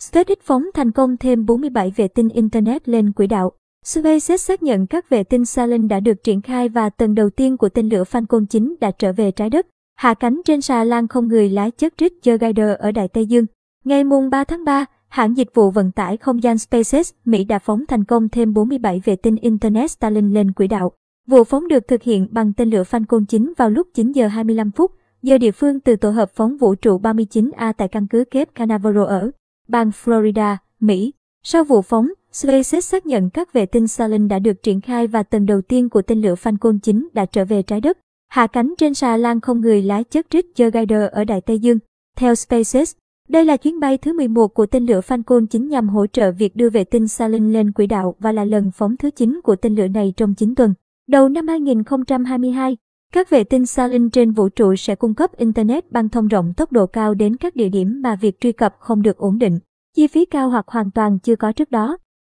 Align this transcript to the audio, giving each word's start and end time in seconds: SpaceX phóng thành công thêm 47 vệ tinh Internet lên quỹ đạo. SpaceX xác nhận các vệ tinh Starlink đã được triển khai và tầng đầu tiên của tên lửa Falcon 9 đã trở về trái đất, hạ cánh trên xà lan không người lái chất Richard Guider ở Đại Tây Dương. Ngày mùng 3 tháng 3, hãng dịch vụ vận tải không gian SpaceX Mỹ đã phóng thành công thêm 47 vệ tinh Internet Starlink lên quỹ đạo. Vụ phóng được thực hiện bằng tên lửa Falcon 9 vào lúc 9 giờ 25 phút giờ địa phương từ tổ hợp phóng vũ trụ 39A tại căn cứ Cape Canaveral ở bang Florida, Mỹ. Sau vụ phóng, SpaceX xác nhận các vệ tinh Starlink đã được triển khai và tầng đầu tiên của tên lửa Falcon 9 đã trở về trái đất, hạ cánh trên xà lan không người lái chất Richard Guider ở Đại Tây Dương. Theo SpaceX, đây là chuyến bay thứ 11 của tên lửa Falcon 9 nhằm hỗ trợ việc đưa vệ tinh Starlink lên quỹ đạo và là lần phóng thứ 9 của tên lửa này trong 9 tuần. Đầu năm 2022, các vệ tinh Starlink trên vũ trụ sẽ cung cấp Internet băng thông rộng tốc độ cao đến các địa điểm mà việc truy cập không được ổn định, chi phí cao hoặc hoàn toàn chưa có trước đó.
SpaceX 0.00 0.38
phóng 0.42 0.64
thành 0.74 0.90
công 0.90 1.16
thêm 1.16 1.46
47 1.46 1.92
vệ 1.96 2.08
tinh 2.08 2.28
Internet 2.28 2.88
lên 2.88 3.12
quỹ 3.12 3.26
đạo. 3.26 3.52
SpaceX 3.84 4.40
xác 4.40 4.62
nhận 4.62 4.86
các 4.86 5.08
vệ 5.08 5.24
tinh 5.24 5.44
Starlink 5.44 5.90
đã 5.90 6.00
được 6.00 6.24
triển 6.24 6.42
khai 6.42 6.68
và 6.68 6.90
tầng 6.90 7.14
đầu 7.14 7.30
tiên 7.30 7.56
của 7.56 7.68
tên 7.68 7.88
lửa 7.88 8.04
Falcon 8.10 8.46
9 8.46 8.74
đã 8.80 8.90
trở 8.90 9.12
về 9.12 9.30
trái 9.30 9.50
đất, 9.50 9.66
hạ 9.96 10.14
cánh 10.14 10.40
trên 10.44 10.60
xà 10.60 10.84
lan 10.84 11.08
không 11.08 11.28
người 11.28 11.50
lái 11.50 11.70
chất 11.70 11.94
Richard 11.98 12.40
Guider 12.42 12.76
ở 12.78 12.92
Đại 12.92 13.08
Tây 13.08 13.26
Dương. 13.26 13.46
Ngày 13.84 14.04
mùng 14.04 14.30
3 14.30 14.44
tháng 14.44 14.64
3, 14.64 14.84
hãng 15.08 15.36
dịch 15.36 15.48
vụ 15.54 15.70
vận 15.70 15.92
tải 15.92 16.16
không 16.16 16.42
gian 16.42 16.58
SpaceX 16.58 17.12
Mỹ 17.24 17.44
đã 17.44 17.58
phóng 17.58 17.86
thành 17.88 18.04
công 18.04 18.28
thêm 18.28 18.54
47 18.54 19.00
vệ 19.04 19.16
tinh 19.16 19.36
Internet 19.36 19.90
Starlink 19.90 20.34
lên 20.34 20.52
quỹ 20.52 20.66
đạo. 20.66 20.92
Vụ 21.26 21.44
phóng 21.44 21.68
được 21.68 21.88
thực 21.88 22.02
hiện 22.02 22.28
bằng 22.30 22.52
tên 22.52 22.70
lửa 22.70 22.82
Falcon 22.82 23.24
9 23.24 23.52
vào 23.56 23.70
lúc 23.70 23.86
9 23.94 24.12
giờ 24.12 24.28
25 24.28 24.70
phút 24.70 24.92
giờ 25.22 25.38
địa 25.38 25.52
phương 25.52 25.80
từ 25.80 25.96
tổ 25.96 26.10
hợp 26.10 26.30
phóng 26.34 26.56
vũ 26.56 26.74
trụ 26.74 26.98
39A 26.98 27.72
tại 27.72 27.88
căn 27.88 28.06
cứ 28.06 28.24
Cape 28.24 28.50
Canaveral 28.54 29.04
ở 29.04 29.30
bang 29.70 29.90
Florida, 30.04 30.56
Mỹ. 30.80 31.12
Sau 31.42 31.64
vụ 31.64 31.82
phóng, 31.82 32.08
SpaceX 32.32 32.84
xác 32.84 33.06
nhận 33.06 33.30
các 33.30 33.52
vệ 33.52 33.66
tinh 33.66 33.88
Starlink 33.88 34.30
đã 34.30 34.38
được 34.38 34.62
triển 34.62 34.80
khai 34.80 35.06
và 35.06 35.22
tầng 35.22 35.46
đầu 35.46 35.60
tiên 35.60 35.88
của 35.88 36.02
tên 36.02 36.20
lửa 36.20 36.34
Falcon 36.34 36.78
9 36.78 37.08
đã 37.12 37.26
trở 37.26 37.44
về 37.44 37.62
trái 37.62 37.80
đất, 37.80 37.98
hạ 38.28 38.46
cánh 38.46 38.74
trên 38.78 38.94
xà 38.94 39.16
lan 39.16 39.40
không 39.40 39.60
người 39.60 39.82
lái 39.82 40.04
chất 40.04 40.26
Richard 40.32 40.74
Guider 40.74 41.10
ở 41.12 41.24
Đại 41.24 41.40
Tây 41.40 41.58
Dương. 41.58 41.78
Theo 42.16 42.34
SpaceX, 42.34 42.94
đây 43.28 43.44
là 43.44 43.56
chuyến 43.56 43.80
bay 43.80 43.98
thứ 43.98 44.12
11 44.12 44.48
của 44.48 44.66
tên 44.66 44.86
lửa 44.86 45.00
Falcon 45.00 45.46
9 45.46 45.68
nhằm 45.68 45.88
hỗ 45.88 46.06
trợ 46.06 46.32
việc 46.32 46.56
đưa 46.56 46.70
vệ 46.70 46.84
tinh 46.84 47.08
Starlink 47.08 47.52
lên 47.52 47.72
quỹ 47.72 47.86
đạo 47.86 48.14
và 48.18 48.32
là 48.32 48.44
lần 48.44 48.70
phóng 48.70 48.96
thứ 48.96 49.10
9 49.10 49.40
của 49.44 49.56
tên 49.56 49.74
lửa 49.74 49.88
này 49.88 50.12
trong 50.16 50.34
9 50.34 50.54
tuần. 50.54 50.74
Đầu 51.08 51.28
năm 51.28 51.48
2022, 51.48 52.76
các 53.12 53.30
vệ 53.30 53.44
tinh 53.44 53.66
Starlink 53.66 54.12
trên 54.12 54.32
vũ 54.32 54.48
trụ 54.48 54.76
sẽ 54.76 54.94
cung 54.94 55.14
cấp 55.14 55.36
Internet 55.36 55.92
băng 55.92 56.08
thông 56.08 56.28
rộng 56.28 56.52
tốc 56.56 56.72
độ 56.72 56.86
cao 56.86 57.14
đến 57.14 57.36
các 57.36 57.56
địa 57.56 57.68
điểm 57.68 58.02
mà 58.02 58.16
việc 58.16 58.40
truy 58.40 58.52
cập 58.52 58.74
không 58.78 59.02
được 59.02 59.16
ổn 59.16 59.38
định, 59.38 59.58
chi 59.96 60.06
phí 60.06 60.24
cao 60.24 60.50
hoặc 60.50 60.68
hoàn 60.68 60.90
toàn 60.90 61.18
chưa 61.18 61.36
có 61.36 61.52
trước 61.52 61.70
đó. 61.70 61.96